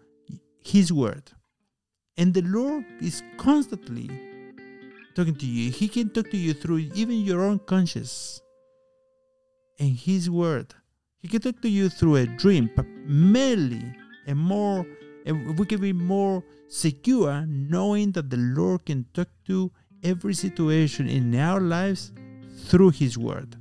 his 0.64 0.92
word. 0.92 1.32
And 2.18 2.34
the 2.34 2.42
Lord 2.42 2.86
is 3.02 3.24
constantly 3.38 4.10
talking 5.16 5.36
to 5.36 5.46
you. 5.46 5.72
He 5.72 5.88
can 5.88 6.10
talk 6.10 6.30
to 6.32 6.38
you 6.38 6.54
through 6.54 6.90
even 6.94 7.22
your 7.22 7.42
own 7.42 7.60
conscience 7.60 8.42
and 9.80 9.90
his 9.90 10.30
word. 10.30 10.74
He 11.20 11.28
can 11.28 11.42
talk 11.42 11.62
to 11.62 11.70
you 11.70 11.90
through 11.90 12.18
a 12.18 12.26
dream, 12.26 12.70
but 12.76 12.86
mainly 13.08 13.84
and 14.28 14.40
more 14.40 14.86
and 15.26 15.58
we 15.58 15.66
can 15.66 15.82
be 15.82 15.92
more 15.92 16.44
secure 16.68 17.46
knowing 17.48 18.12
that 18.12 18.30
the 18.30 18.38
Lord 18.38 18.86
can 18.86 19.06
talk 19.14 19.28
to 19.46 19.72
every 20.04 20.36
situation 20.36 21.10
in 21.10 21.36
our 21.36 21.60
lives 21.60 22.14
through 22.66 22.92
His 22.92 23.18
Word. 23.18 23.56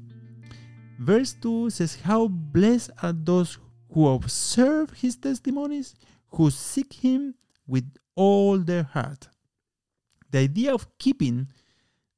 Verse 0.98 1.34
2 1.40 1.70
says, 1.70 1.96
How 2.02 2.28
blessed 2.28 2.90
are 3.02 3.14
those 3.14 3.58
who 3.90 4.08
observe 4.08 4.90
His 4.92 5.16
testimonies, 5.16 5.94
who 6.28 6.50
seek 6.50 6.92
Him 6.92 7.34
with 7.66 7.90
all 8.14 8.58
their 8.58 8.82
heart. 8.82 9.28
The 10.30 10.40
idea 10.40 10.74
of 10.74 10.86
keeping 10.98 11.48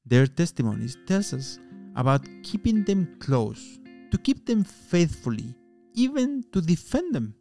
their 0.05 0.27
testimonies 0.27 0.97
tells 1.07 1.33
us 1.33 1.59
about 1.95 2.27
keeping 2.43 2.83
them 2.83 3.15
close, 3.19 3.79
to 4.11 4.17
keep 4.17 4.45
them 4.45 4.63
faithfully, 4.63 5.55
even 5.93 6.43
to 6.51 6.61
defend 6.61 7.13
them. 7.13 7.35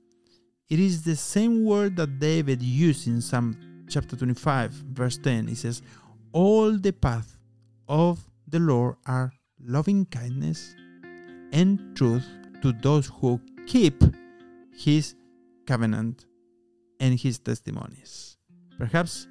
It 0.68 0.80
is 0.80 1.02
the 1.02 1.16
same 1.16 1.64
word 1.64 1.96
that 1.96 2.18
David 2.18 2.62
used 2.62 3.06
in 3.06 3.20
Psalm 3.20 3.56
chapter 3.88 4.16
25, 4.16 4.72
verse 4.72 5.16
10. 5.18 5.46
He 5.46 5.54
says, 5.54 5.82
all 6.32 6.76
the 6.76 6.92
paths 6.92 7.38
of 7.88 8.18
the 8.48 8.58
Lord 8.58 8.96
are 9.06 9.32
loving 9.64 10.04
kindness 10.06 10.74
and 11.52 11.96
truth 11.96 12.26
to 12.62 12.72
those 12.72 13.06
who 13.06 13.40
keep 13.66 14.02
his 14.76 15.14
covenant 15.66 16.26
and 17.00 17.18
his 17.18 17.38
testimonies. 17.38 18.36
Perhaps 18.78 19.28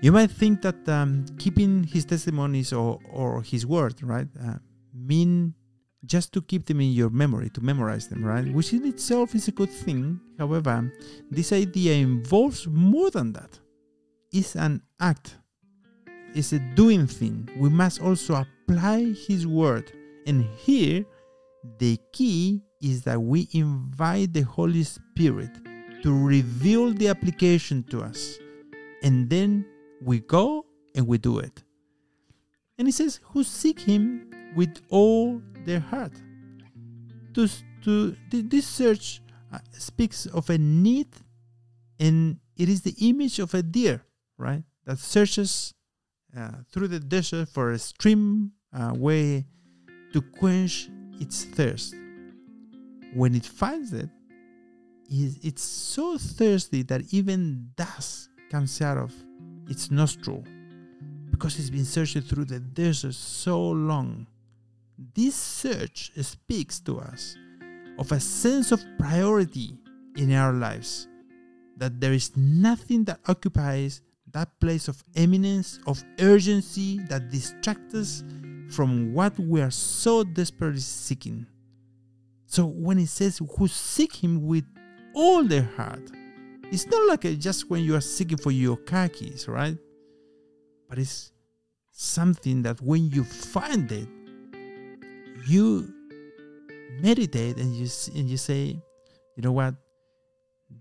you 0.00 0.12
might 0.12 0.30
think 0.30 0.62
that 0.62 0.88
um, 0.88 1.24
keeping 1.38 1.84
his 1.84 2.04
testimonies 2.04 2.72
or, 2.72 2.98
or 3.10 3.42
his 3.42 3.66
word, 3.66 4.02
right, 4.02 4.28
uh, 4.44 4.54
mean 4.94 5.54
just 6.04 6.32
to 6.32 6.42
keep 6.42 6.66
them 6.66 6.80
in 6.80 6.92
your 6.92 7.10
memory, 7.10 7.50
to 7.50 7.60
memorize 7.60 8.08
them, 8.08 8.24
right? 8.24 8.52
Which 8.52 8.72
in 8.72 8.86
itself 8.86 9.34
is 9.34 9.48
a 9.48 9.52
good 9.52 9.70
thing. 9.70 10.20
However, 10.38 10.92
this 11.30 11.52
idea 11.52 11.94
involves 11.94 12.66
more 12.66 13.10
than 13.10 13.32
that. 13.32 13.58
It's 14.32 14.54
an 14.54 14.82
act 15.00 15.36
it's 16.34 16.52
a 16.52 16.58
doing 16.58 17.06
thing. 17.06 17.48
We 17.56 17.68
must 17.68 18.00
also 18.00 18.44
apply 18.44 19.14
His 19.26 19.46
word. 19.46 19.92
And 20.26 20.44
here, 20.58 21.04
the 21.78 21.98
key 22.12 22.62
is 22.82 23.02
that 23.02 23.20
we 23.20 23.48
invite 23.52 24.32
the 24.34 24.42
Holy 24.42 24.84
Spirit 24.84 25.50
to 26.02 26.16
reveal 26.16 26.92
the 26.92 27.08
application 27.08 27.82
to 27.84 28.02
us. 28.02 28.38
And 29.02 29.28
then 29.28 29.64
we 30.02 30.20
go 30.20 30.66
and 30.94 31.06
we 31.06 31.18
do 31.18 31.38
it. 31.38 31.62
And 32.78 32.86
he 32.86 32.92
says, 32.92 33.20
Who 33.32 33.42
seek 33.42 33.80
Him 33.80 34.30
with 34.54 34.80
all 34.90 35.42
their 35.68 35.80
heart. 35.80 36.12
To, 37.34 37.46
to, 37.84 38.16
this 38.30 38.66
search 38.66 39.20
uh, 39.52 39.58
speaks 39.72 40.26
of 40.26 40.48
a 40.50 40.58
need, 40.58 41.08
and 42.00 42.38
it 42.56 42.68
is 42.68 42.80
the 42.82 42.94
image 43.08 43.38
of 43.38 43.52
a 43.54 43.62
deer, 43.62 44.02
right? 44.38 44.64
That 44.86 44.98
searches 44.98 45.74
uh, 46.36 46.50
through 46.72 46.88
the 46.88 47.00
desert 47.00 47.48
for 47.50 47.72
a 47.72 47.78
stream 47.78 48.52
uh, 48.72 48.94
way 48.96 49.46
to 50.12 50.22
quench 50.22 50.88
its 51.20 51.44
thirst. 51.44 51.94
When 53.14 53.34
it 53.34 53.44
finds 53.44 53.92
it, 53.92 54.08
it's 55.10 55.62
so 55.62 56.18
thirsty 56.18 56.82
that 56.84 57.02
even 57.12 57.70
dust 57.76 58.30
comes 58.50 58.80
out 58.80 58.98
of 58.98 59.12
its 59.68 59.90
nostril 59.90 60.44
because 61.30 61.58
it's 61.58 61.70
been 61.70 61.84
searching 61.84 62.22
through 62.22 62.46
the 62.46 62.60
desert 62.60 63.14
so 63.14 63.70
long. 63.70 64.26
This 64.98 65.36
search 65.36 66.10
speaks 66.20 66.80
to 66.80 66.98
us 66.98 67.36
of 67.98 68.10
a 68.10 68.18
sense 68.18 68.72
of 68.72 68.84
priority 68.98 69.78
in 70.16 70.32
our 70.32 70.52
lives, 70.52 71.06
that 71.76 72.00
there 72.00 72.12
is 72.12 72.36
nothing 72.36 73.04
that 73.04 73.20
occupies 73.28 74.02
that 74.32 74.48
place 74.60 74.88
of 74.88 75.02
eminence, 75.14 75.78
of 75.86 76.02
urgency 76.20 76.98
that 77.08 77.30
distracts 77.30 77.94
us 77.94 78.24
from 78.70 79.14
what 79.14 79.38
we 79.38 79.62
are 79.62 79.70
so 79.70 80.24
desperately 80.24 80.80
seeking. 80.80 81.46
So 82.46 82.66
when 82.66 82.98
it 82.98 83.08
says, 83.08 83.40
who 83.56 83.68
seek 83.68 84.16
Him 84.16 84.46
with 84.46 84.64
all 85.14 85.44
their 85.44 85.70
heart, 85.76 86.10
it's 86.72 86.86
not 86.86 87.08
like 87.08 87.22
just 87.38 87.70
when 87.70 87.84
you 87.84 87.94
are 87.94 88.00
seeking 88.00 88.36
for 88.36 88.50
your 88.50 88.76
keys, 88.76 89.46
right? 89.46 89.78
But 90.88 90.98
it's 90.98 91.30
something 91.92 92.62
that 92.62 92.80
when 92.82 93.08
you 93.10 93.24
find 93.24 93.90
it, 93.92 94.08
you 95.46 95.92
meditate 97.00 97.56
and 97.56 97.74
you 97.74 97.88
and 98.14 98.28
you 98.28 98.36
say, 98.36 98.80
you 99.36 99.42
know 99.42 99.52
what, 99.52 99.74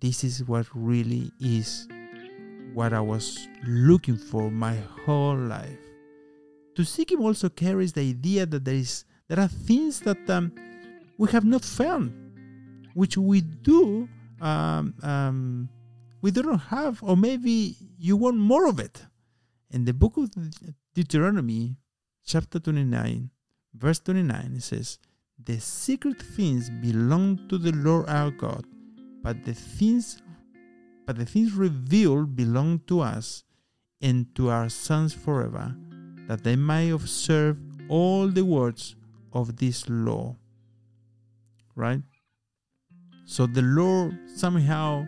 this 0.02 0.24
is 0.24 0.44
what 0.44 0.66
really 0.74 1.32
is 1.40 1.88
what 2.74 2.94
I 2.94 3.02
was 3.02 3.48
looking 3.66 4.18
for 4.18 4.52
my 4.52 4.78
whole 5.06 5.36
life. 5.38 5.80
To 6.76 6.86
seek 6.86 7.12
Him 7.12 7.22
also 7.22 7.50
carries 7.50 7.94
the 7.94 8.02
idea 8.02 8.46
that 8.46 8.66
there 8.66 8.76
is 8.76 9.06
there 9.28 9.40
are 9.40 9.48
things 9.48 10.00
that 10.02 10.30
um, 10.30 10.52
we 11.18 11.30
have 11.32 11.46
not 11.46 11.64
found, 11.64 12.14
which 12.94 13.18
we 13.18 13.42
do 13.42 14.08
um, 14.42 14.94
um, 15.02 15.70
we 16.22 16.32
don't 16.32 16.60
have, 16.60 17.02
or 17.04 17.16
maybe 17.16 17.76
you 17.98 18.18
want 18.18 18.38
more 18.38 18.68
of 18.68 18.80
it. 18.80 19.06
In 19.72 19.86
the 19.86 19.94
book 19.94 20.18
of 20.18 20.32
Deuteronomy, 20.94 21.76
chapter 22.26 22.60
29, 22.60 23.30
verse 23.78 24.00
29, 24.00 24.54
it 24.56 24.64
says, 24.64 25.00
The 25.44 25.60
secret 25.60 26.22
things 26.22 26.70
belong 26.70 27.48
to 27.50 27.58
the 27.58 27.72
Lord 27.72 28.10
our 28.10 28.32
God, 28.32 28.66
but 29.22 29.44
the 29.44 29.54
things 29.54 30.22
but 31.08 31.16
the 31.16 31.26
things 31.26 31.54
revealed 31.54 32.36
belong 32.36 32.82
to 32.88 33.00
us 33.00 33.46
and 34.02 34.28
to 34.36 34.50
our 34.50 34.68
sons 34.68 35.14
forever, 35.14 35.74
that 36.28 36.44
they 36.44 36.58
may 36.58 36.90
observe 36.90 37.58
all 37.88 38.28
the 38.28 38.44
words 38.44 38.98
of 39.32 39.56
this 39.56 39.88
law. 39.88 40.36
Right? 41.76 42.02
So 43.24 43.48
the 43.48 43.62
Lord 43.62 44.18
somehow 44.36 45.08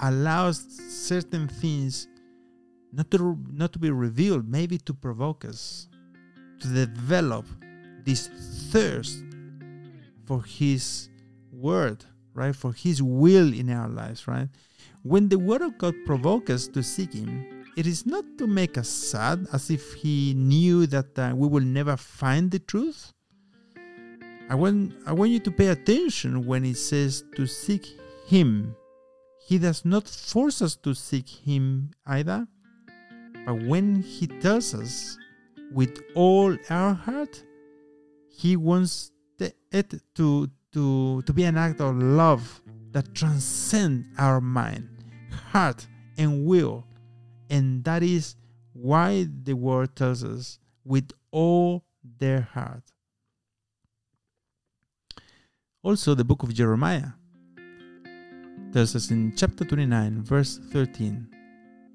allows 0.00 0.66
certain 0.88 1.46
things 1.46 2.08
not 2.92 3.08
to, 3.12 3.38
not 3.48 3.72
to 3.74 3.78
be 3.78 3.90
revealed, 3.90 4.48
maybe 4.48 4.78
to 4.78 4.94
provoke 4.94 5.44
us, 5.44 5.88
to 6.60 6.68
develop 6.68 7.46
this 8.06 8.28
thirst 8.70 9.24
for 10.24 10.42
His 10.42 11.10
word, 11.52 12.04
right? 12.32 12.56
For 12.56 12.72
His 12.72 13.02
will 13.02 13.52
in 13.52 13.70
our 13.70 13.88
lives, 13.88 14.26
right? 14.26 14.48
When 15.02 15.28
the 15.28 15.38
word 15.38 15.62
of 15.62 15.76
God 15.76 15.94
provokes 16.06 16.50
us 16.50 16.68
to 16.68 16.82
seek 16.82 17.12
Him, 17.12 17.64
it 17.76 17.86
is 17.86 18.06
not 18.06 18.24
to 18.38 18.46
make 18.46 18.78
us 18.78 18.88
sad 18.88 19.46
as 19.52 19.68
if 19.70 19.92
He 19.94 20.32
knew 20.34 20.86
that 20.86 21.18
uh, 21.18 21.32
we 21.34 21.46
will 21.46 21.64
never 21.64 21.96
find 21.96 22.50
the 22.50 22.58
truth. 22.58 23.12
I 24.48 24.54
want, 24.54 24.94
I 25.06 25.12
want 25.12 25.30
you 25.30 25.40
to 25.40 25.50
pay 25.50 25.68
attention 25.68 26.46
when 26.46 26.64
it 26.64 26.78
says 26.78 27.24
to 27.34 27.46
seek 27.46 27.86
Him 28.26 28.74
he 29.46 29.58
does 29.58 29.84
not 29.84 30.08
force 30.08 30.60
us 30.60 30.74
to 30.82 30.92
seek 30.92 31.28
Him 31.28 31.92
either, 32.04 32.48
but 33.46 33.62
when 33.62 34.02
He 34.02 34.26
tells 34.26 34.74
us 34.74 35.16
with 35.70 36.02
all 36.16 36.56
our 36.68 36.94
heart, 36.94 37.44
He 38.36 38.56
wants 38.56 39.12
it 39.38 39.94
to, 40.14 40.50
to, 40.72 41.22
to 41.22 41.32
be 41.32 41.44
an 41.44 41.56
act 41.56 41.80
of 41.80 41.96
love 41.96 42.60
that 42.92 43.14
transcends 43.14 44.06
our 44.18 44.40
mind, 44.40 44.88
heart, 45.50 45.86
and 46.18 46.44
will. 46.44 46.86
And 47.50 47.84
that 47.84 48.02
is 48.02 48.36
why 48.72 49.26
the 49.42 49.54
word 49.54 49.96
tells 49.96 50.22
us 50.22 50.58
with 50.84 51.10
all 51.30 51.84
their 52.18 52.42
heart. 52.42 52.82
Also, 55.82 56.14
the 56.14 56.24
book 56.24 56.42
of 56.42 56.52
Jeremiah 56.52 57.12
tells 58.72 58.96
us 58.96 59.10
in 59.10 59.32
chapter 59.36 59.64
29, 59.64 60.22
verse 60.22 60.58
13 60.72 61.28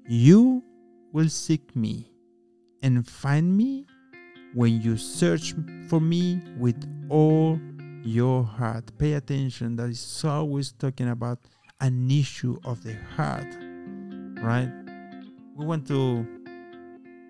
You 0.08 0.64
will 1.12 1.28
seek 1.28 1.76
me 1.76 2.10
and 2.82 3.06
find 3.06 3.56
me 3.56 3.86
when 4.54 4.80
you 4.80 4.96
search 4.96 5.54
for 5.88 6.00
me 6.00 6.40
with 6.58 6.76
all 7.08 7.58
your 8.02 8.44
heart. 8.44 8.96
Pay 8.98 9.14
attention, 9.14 9.76
that 9.76 9.88
is 9.88 10.24
always 10.24 10.72
talking 10.72 11.08
about 11.08 11.38
an 11.80 12.10
issue 12.10 12.58
of 12.64 12.82
the 12.82 12.94
heart, 13.16 13.56
right? 14.42 14.70
We 15.56 15.64
want 15.64 15.86
to 15.88 16.26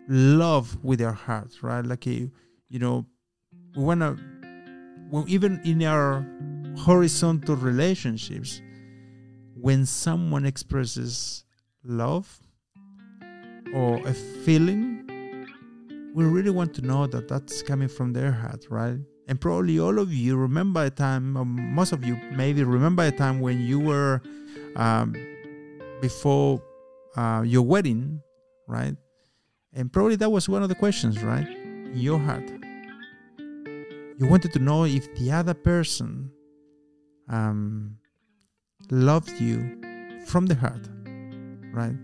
love 0.09 0.83
with 0.83 1.01
our 1.01 1.13
hearts, 1.13 1.63
right? 1.63 1.85
Like, 1.85 2.07
a, 2.07 2.31
you 2.69 2.79
know, 2.79 3.07
we 3.77 3.83
want 3.83 4.01
to, 4.01 4.19
well, 5.11 5.25
even 5.29 5.61
in 5.65 5.83
our 5.83 6.27
horizontal 6.79 7.57
relationships, 7.57 8.61
when 9.55 9.87
someone 9.87 10.45
expresses 10.45 11.45
love 11.85 12.41
or 13.75 13.97
a 14.07 14.13
feeling, 14.13 15.02
we 16.15 16.25
really 16.25 16.51
want 16.51 16.75
to 16.75 16.83
know 16.83 17.07
that 17.07 17.29
that's 17.29 17.63
coming 17.63 17.89
from 17.89 18.13
their 18.13 18.33
heart, 18.33 18.67
right? 18.71 18.99
And 19.29 19.41
probably 19.41 19.79
all 19.79 19.99
of 19.99 20.13
you 20.13 20.37
remember 20.37 20.85
a 20.85 20.91
time, 20.91 21.33
most 21.75 21.93
of 21.93 22.05
you 22.05 22.17
maybe 22.33 22.65
remember 22.65 23.05
a 23.05 23.11
time 23.11 23.41
when 23.41 23.61
you 23.61 23.81
were 23.81 24.21
um, 24.77 25.15
before 26.01 26.63
uh, 27.17 27.43
your 27.47 27.63
wedding, 27.63 28.21
right? 28.67 28.97
And 29.73 29.93
probably 29.93 30.17
that 30.17 30.31
was 30.31 30.49
one 30.49 30.63
of 30.63 30.69
the 30.69 30.75
questions, 30.75 31.23
right? 31.23 31.47
In 31.49 31.93
your 31.95 32.19
heart. 32.19 32.51
You 34.19 34.27
wanted 34.29 34.53
to 34.53 34.59
know 34.59 34.85
if 34.85 35.13
the 35.17 35.33
other 35.33 35.55
person 35.55 36.31
um, 37.29 37.97
loved 38.91 39.41
you 39.41 39.81
from 40.27 40.47
the 40.47 40.55
heart, 40.55 40.89
right? 41.73 41.97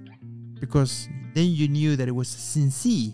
Because 0.60 1.08
then 1.34 1.46
you 1.46 1.68
knew 1.68 1.96
that 1.96 2.08
it 2.08 2.12
was 2.12 2.28
sincere, 2.28 3.12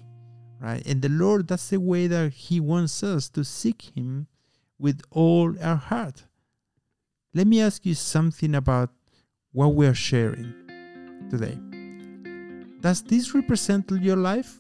right? 0.64 0.82
And 0.86 1.02
the 1.02 1.10
Lord, 1.10 1.48
that's 1.48 1.68
the 1.68 1.78
way 1.78 2.06
that 2.06 2.32
He 2.32 2.58
wants 2.58 3.02
us 3.02 3.28
to 3.30 3.44
seek 3.44 3.92
Him 3.94 4.26
with 4.78 5.02
all 5.10 5.54
our 5.62 5.76
heart. 5.76 6.24
Let 7.34 7.46
me 7.46 7.60
ask 7.60 7.84
you 7.84 7.94
something 7.94 8.54
about 8.54 8.90
what 9.52 9.74
we 9.74 9.86
are 9.86 9.94
sharing 9.94 10.54
today. 11.30 11.58
Does 12.80 13.02
this 13.02 13.34
represent 13.34 13.90
your 13.90 14.16
life? 14.16 14.58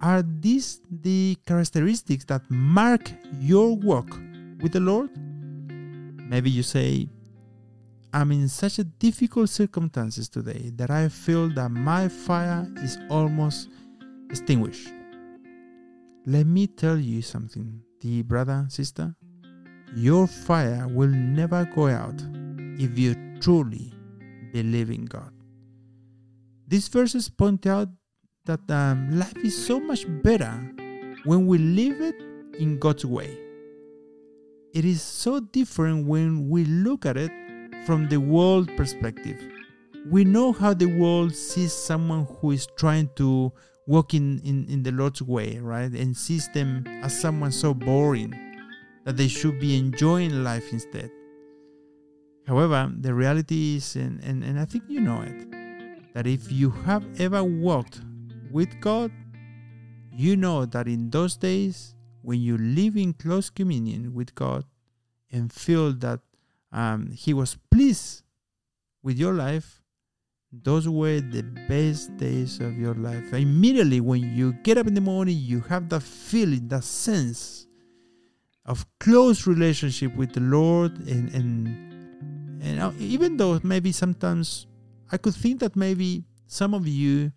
Are 0.00 0.22
these 0.22 0.80
the 0.90 1.36
characteristics 1.46 2.24
that 2.26 2.42
mark 2.48 3.10
your 3.40 3.76
walk 3.76 4.10
with 4.60 4.72
the 4.72 4.80
Lord? 4.80 5.10
Maybe 6.28 6.50
you 6.50 6.62
say, 6.62 7.08
I'm 8.12 8.30
in 8.32 8.48
such 8.48 8.78
a 8.78 8.84
difficult 8.84 9.50
circumstances 9.50 10.28
today 10.28 10.70
that 10.76 10.90
I 10.90 11.08
feel 11.08 11.48
that 11.50 11.70
my 11.70 12.08
fire 12.08 12.70
is 12.78 12.98
almost 13.10 13.68
extinguished. 14.30 14.88
Let 16.26 16.46
me 16.46 16.66
tell 16.66 16.98
you 16.98 17.22
something, 17.22 17.80
dear 18.00 18.24
brother, 18.24 18.66
sister. 18.68 19.14
Your 19.94 20.26
fire 20.26 20.88
will 20.88 21.08
never 21.08 21.64
go 21.74 21.88
out 21.88 22.20
if 22.78 22.98
you 22.98 23.14
truly 23.40 23.92
believe 24.52 24.90
in 24.90 25.04
God. 25.04 25.32
These 26.68 26.88
verses 26.88 27.28
point 27.28 27.66
out 27.66 27.88
that 28.44 28.68
um, 28.70 29.18
life 29.18 29.36
is 29.44 29.66
so 29.66 29.78
much 29.78 30.04
better 30.22 30.52
when 31.24 31.46
we 31.46 31.58
live 31.58 32.00
it 32.00 32.16
in 32.58 32.78
God's 32.78 33.04
way. 33.04 33.38
It 34.74 34.84
is 34.84 35.00
so 35.00 35.40
different 35.40 36.06
when 36.06 36.48
we 36.48 36.64
look 36.64 37.06
at 37.06 37.16
it 37.16 37.30
from 37.86 38.08
the 38.08 38.18
world 38.18 38.76
perspective. 38.76 39.40
We 40.10 40.24
know 40.24 40.52
how 40.52 40.74
the 40.74 40.86
world 40.86 41.34
sees 41.34 41.72
someone 41.72 42.26
who 42.40 42.50
is 42.50 42.66
trying 42.76 43.10
to 43.16 43.52
walk 43.86 44.14
in, 44.14 44.40
in, 44.40 44.66
in 44.68 44.82
the 44.82 44.92
Lord's 44.92 45.22
way, 45.22 45.58
right? 45.58 45.90
And 45.92 46.16
sees 46.16 46.48
them 46.52 46.84
as 47.02 47.18
someone 47.18 47.52
so 47.52 47.72
boring 47.72 48.34
that 49.04 49.16
they 49.16 49.28
should 49.28 49.60
be 49.60 49.78
enjoying 49.78 50.42
life 50.42 50.72
instead. 50.72 51.10
However, 52.46 52.92
the 53.00 53.14
reality 53.14 53.76
is, 53.76 53.96
and, 53.96 54.22
and, 54.22 54.42
and 54.42 54.58
I 54.58 54.64
think 54.64 54.84
you 54.88 55.00
know 55.00 55.22
it, 55.22 56.14
that 56.14 56.26
if 56.26 56.50
you 56.50 56.70
have 56.70 57.04
ever 57.20 57.42
walked 57.42 58.00
with 58.50 58.80
God, 58.80 59.12
you 60.12 60.36
know 60.36 60.64
that 60.64 60.88
in 60.88 61.10
those 61.10 61.36
days 61.36 61.94
when 62.22 62.40
you 62.40 62.56
live 62.56 62.96
in 62.96 63.12
close 63.12 63.50
communion 63.50 64.14
with 64.14 64.34
God 64.34 64.64
and 65.30 65.52
feel 65.52 65.92
that 65.92 66.20
um, 66.72 67.10
he 67.10 67.34
was 67.34 67.56
pleased 67.70 68.22
with 69.02 69.18
your 69.18 69.34
life, 69.34 69.82
those 70.62 70.88
were 70.88 71.20
the 71.20 71.42
best 71.68 72.16
days 72.16 72.60
of 72.60 72.78
your 72.78 72.94
life. 72.94 73.32
Immediately, 73.32 74.00
when 74.00 74.22
you 74.34 74.52
get 74.64 74.78
up 74.78 74.86
in 74.86 74.94
the 74.94 75.00
morning, 75.00 75.36
you 75.38 75.60
have 75.60 75.88
that 75.90 76.02
feeling, 76.02 76.68
that 76.68 76.84
sense 76.84 77.66
of 78.64 78.84
close 78.98 79.46
relationship 79.46 80.14
with 80.16 80.32
the 80.32 80.40
Lord, 80.40 80.98
and 81.06 81.30
and 81.30 81.86
and 82.62 82.80
uh, 82.80 82.92
even 82.98 83.36
though 83.36 83.60
maybe 83.62 83.92
sometimes 83.92 84.66
I 85.12 85.18
could 85.18 85.34
think 85.34 85.60
that 85.60 85.76
maybe 85.76 86.24
some 86.46 86.74
of 86.74 86.86
you 86.86 87.32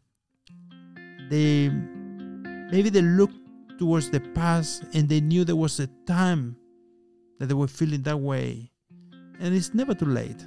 they 1.30 1.70
maybe 2.72 2.90
they 2.90 3.02
look 3.02 3.32
towards 3.78 4.10
the 4.10 4.20
past 4.20 4.84
and 4.94 5.08
they 5.08 5.22
knew 5.22 5.46
there 5.46 5.56
was 5.56 5.80
a 5.80 5.88
time 6.06 6.56
that 7.40 7.48
they 7.48 7.54
were 7.54 7.68
feeling 7.68 8.02
that 8.04 8.20
way 8.20 8.72
and 9.40 9.56
it's 9.56 9.74
never 9.74 9.94
too 9.94 10.06
late. 10.06 10.46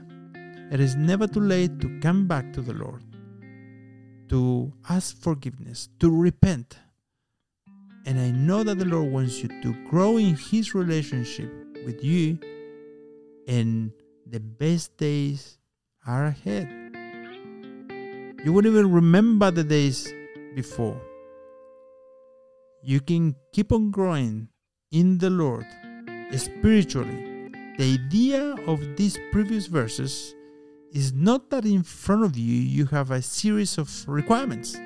It 0.72 0.80
is 0.80 0.96
never 0.96 1.26
too 1.26 1.40
late 1.40 1.80
to 1.80 2.00
come 2.00 2.26
back 2.26 2.50
to 2.54 2.62
the 2.62 2.72
Lord, 2.72 3.02
to 4.30 4.72
ask 4.88 5.14
forgiveness, 5.20 5.90
to 6.00 6.10
repent. 6.10 6.78
And 8.06 8.18
I 8.18 8.30
know 8.30 8.64
that 8.64 8.78
the 8.78 8.86
Lord 8.86 9.12
wants 9.12 9.42
you 9.42 9.50
to 9.60 9.74
grow 9.90 10.16
in 10.16 10.34
His 10.34 10.74
relationship 10.74 11.52
with 11.84 12.02
you, 12.02 12.38
and 13.46 13.92
the 14.26 14.40
best 14.40 14.96
days 14.96 15.58
are 16.06 16.28
ahead. 16.28 16.70
You 18.42 18.54
won't 18.54 18.64
even 18.64 18.90
remember 18.90 19.50
the 19.50 19.64
days 19.64 20.10
before. 20.54 20.98
You 22.82 23.00
can 23.00 23.36
keep 23.52 23.72
on 23.72 23.90
growing 23.90 24.48
in 24.90 25.18
the 25.18 25.28
Lord 25.28 25.66
spiritually 26.34 27.50
the 27.76 28.00
idea 28.00 28.56
of 28.66 28.80
these 28.96 29.18
previous 29.32 29.66
verses 29.66 30.34
is 30.92 31.12
not 31.12 31.50
that 31.50 31.64
in 31.64 31.82
front 31.82 32.24
of 32.24 32.36
you 32.36 32.54
you 32.54 32.86
have 32.86 33.10
a 33.10 33.22
series 33.22 33.78
of 33.78 33.88
requirements, 34.06 34.76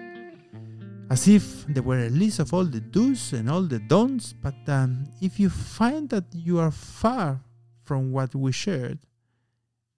as 1.11 1.27
if 1.27 1.67
there 1.67 1.83
were 1.83 2.07
a 2.07 2.09
list 2.09 2.39
of 2.39 2.55
all 2.55 2.65
the 2.65 2.81
do's 2.81 3.33
and 3.33 3.51
all 3.51 3.63
the 3.63 3.81
don'ts. 3.81 4.33
But 4.33 4.55
um, 4.69 5.07
if 5.21 5.41
you 5.41 5.51
find 5.51 6.09
that 6.11 6.25
you 6.33 6.59
are 6.59 6.71
far 6.71 7.41
from 7.85 8.13
what 8.13 8.35
we 8.35 8.53
shared, 8.53 8.99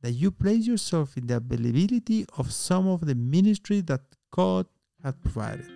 that 0.00 0.12
you 0.12 0.30
place 0.30 0.66
yourself 0.66 1.16
in 1.16 1.26
the 1.26 1.36
availability 1.36 2.24
of 2.36 2.52
some 2.52 2.88
of 2.88 3.04
the 3.04 3.14
ministry 3.14 3.80
that 3.82 4.00
God 4.30 4.66
had 5.02 5.20
provided. 5.22 5.66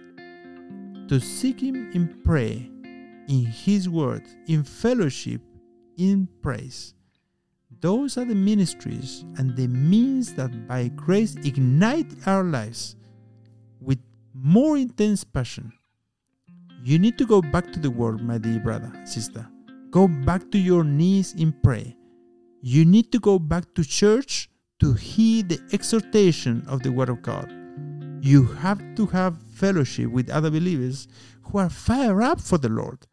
To 1.09 1.21
seek 1.21 1.61
Him 1.61 1.91
in 1.93 2.23
prayer, 2.23 2.63
in 3.29 3.45
His 3.45 3.89
Word, 3.89 4.23
in 4.47 4.63
fellowship, 4.63 5.43
in 5.99 6.29
praise. 6.41 6.95
Those 7.83 8.17
are 8.17 8.25
the 8.25 8.35
ministries 8.35 9.27
and 9.37 9.55
the 9.55 9.69
means 9.69 10.33
that 10.35 10.67
by 10.67 10.89
grace 10.89 11.35
ignite 11.45 12.27
our 12.27 12.45
lives 12.45 12.97
with 13.81 13.99
more 14.33 14.79
intense 14.79 15.25
passion. 15.25 15.73
You 16.83 16.99
need 16.99 17.19
to 17.19 17.27
go 17.27 17.43
back 17.43 17.71
to 17.75 17.79
the 17.79 17.91
Word, 17.91 18.23
my 18.23 18.39
dear 18.39 18.61
brother, 18.61 18.91
sister. 19.05 19.47
Go 19.91 20.09
back 20.09 20.51
to 20.53 20.59
your 20.59 20.85
knees 20.85 21.35
in 21.35 21.53
prayer 21.53 21.93
you 22.65 22.85
need 22.85 23.11
to 23.11 23.19
go 23.19 23.41
back 23.41 23.75
to 23.75 23.83
church 23.83 24.49
to 24.79 24.93
hear 24.95 25.43
the 25.43 25.61
exhortation 25.73 26.65
of 26.69 26.81
the 26.85 26.93
Word 26.93 27.09
of 27.09 27.21
God. 27.21 27.53
You 28.21 28.45
have 28.45 28.81
to 28.95 29.07
have 29.07 29.43
fellowship 29.55 30.09
with 30.13 30.31
other 30.31 30.49
believers 30.49 31.09
who 31.43 31.59
are 31.59 31.69
fired 31.69 32.23
up 32.23 32.41
for 32.41 32.59
the 32.59 32.69
Lord. 32.69 33.09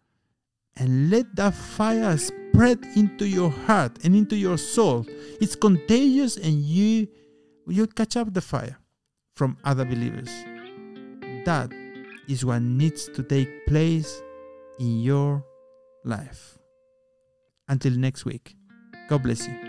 And 0.78 1.10
let 1.10 1.36
that 1.36 1.56
fire 1.56 2.16
spread 2.60 2.86
into 2.98 3.26
your 3.26 3.50
heart 3.50 3.98
and 4.04 4.14
into 4.14 4.36
your 4.36 4.58
soul. 4.58 5.06
It's 5.40 5.56
contagious 5.56 6.36
and 6.36 6.56
you 6.56 7.08
you 7.70 7.88
catch 7.88 8.18
up 8.18 8.34
the 8.34 8.42
fire 8.42 8.78
from 9.38 9.56
other 9.64 9.86
believers. 9.86 10.28
That 11.46 11.72
is 12.28 12.44
what 12.44 12.62
needs 12.62 13.08
to 13.16 13.24
take 13.24 13.66
place 13.66 14.22
in 14.78 15.00
your 15.00 15.42
life. 16.04 16.58
Until 17.70 17.94
next 17.94 18.26
week. 18.26 18.58
God 19.08 19.24
bless 19.24 19.48
you. 19.48 19.69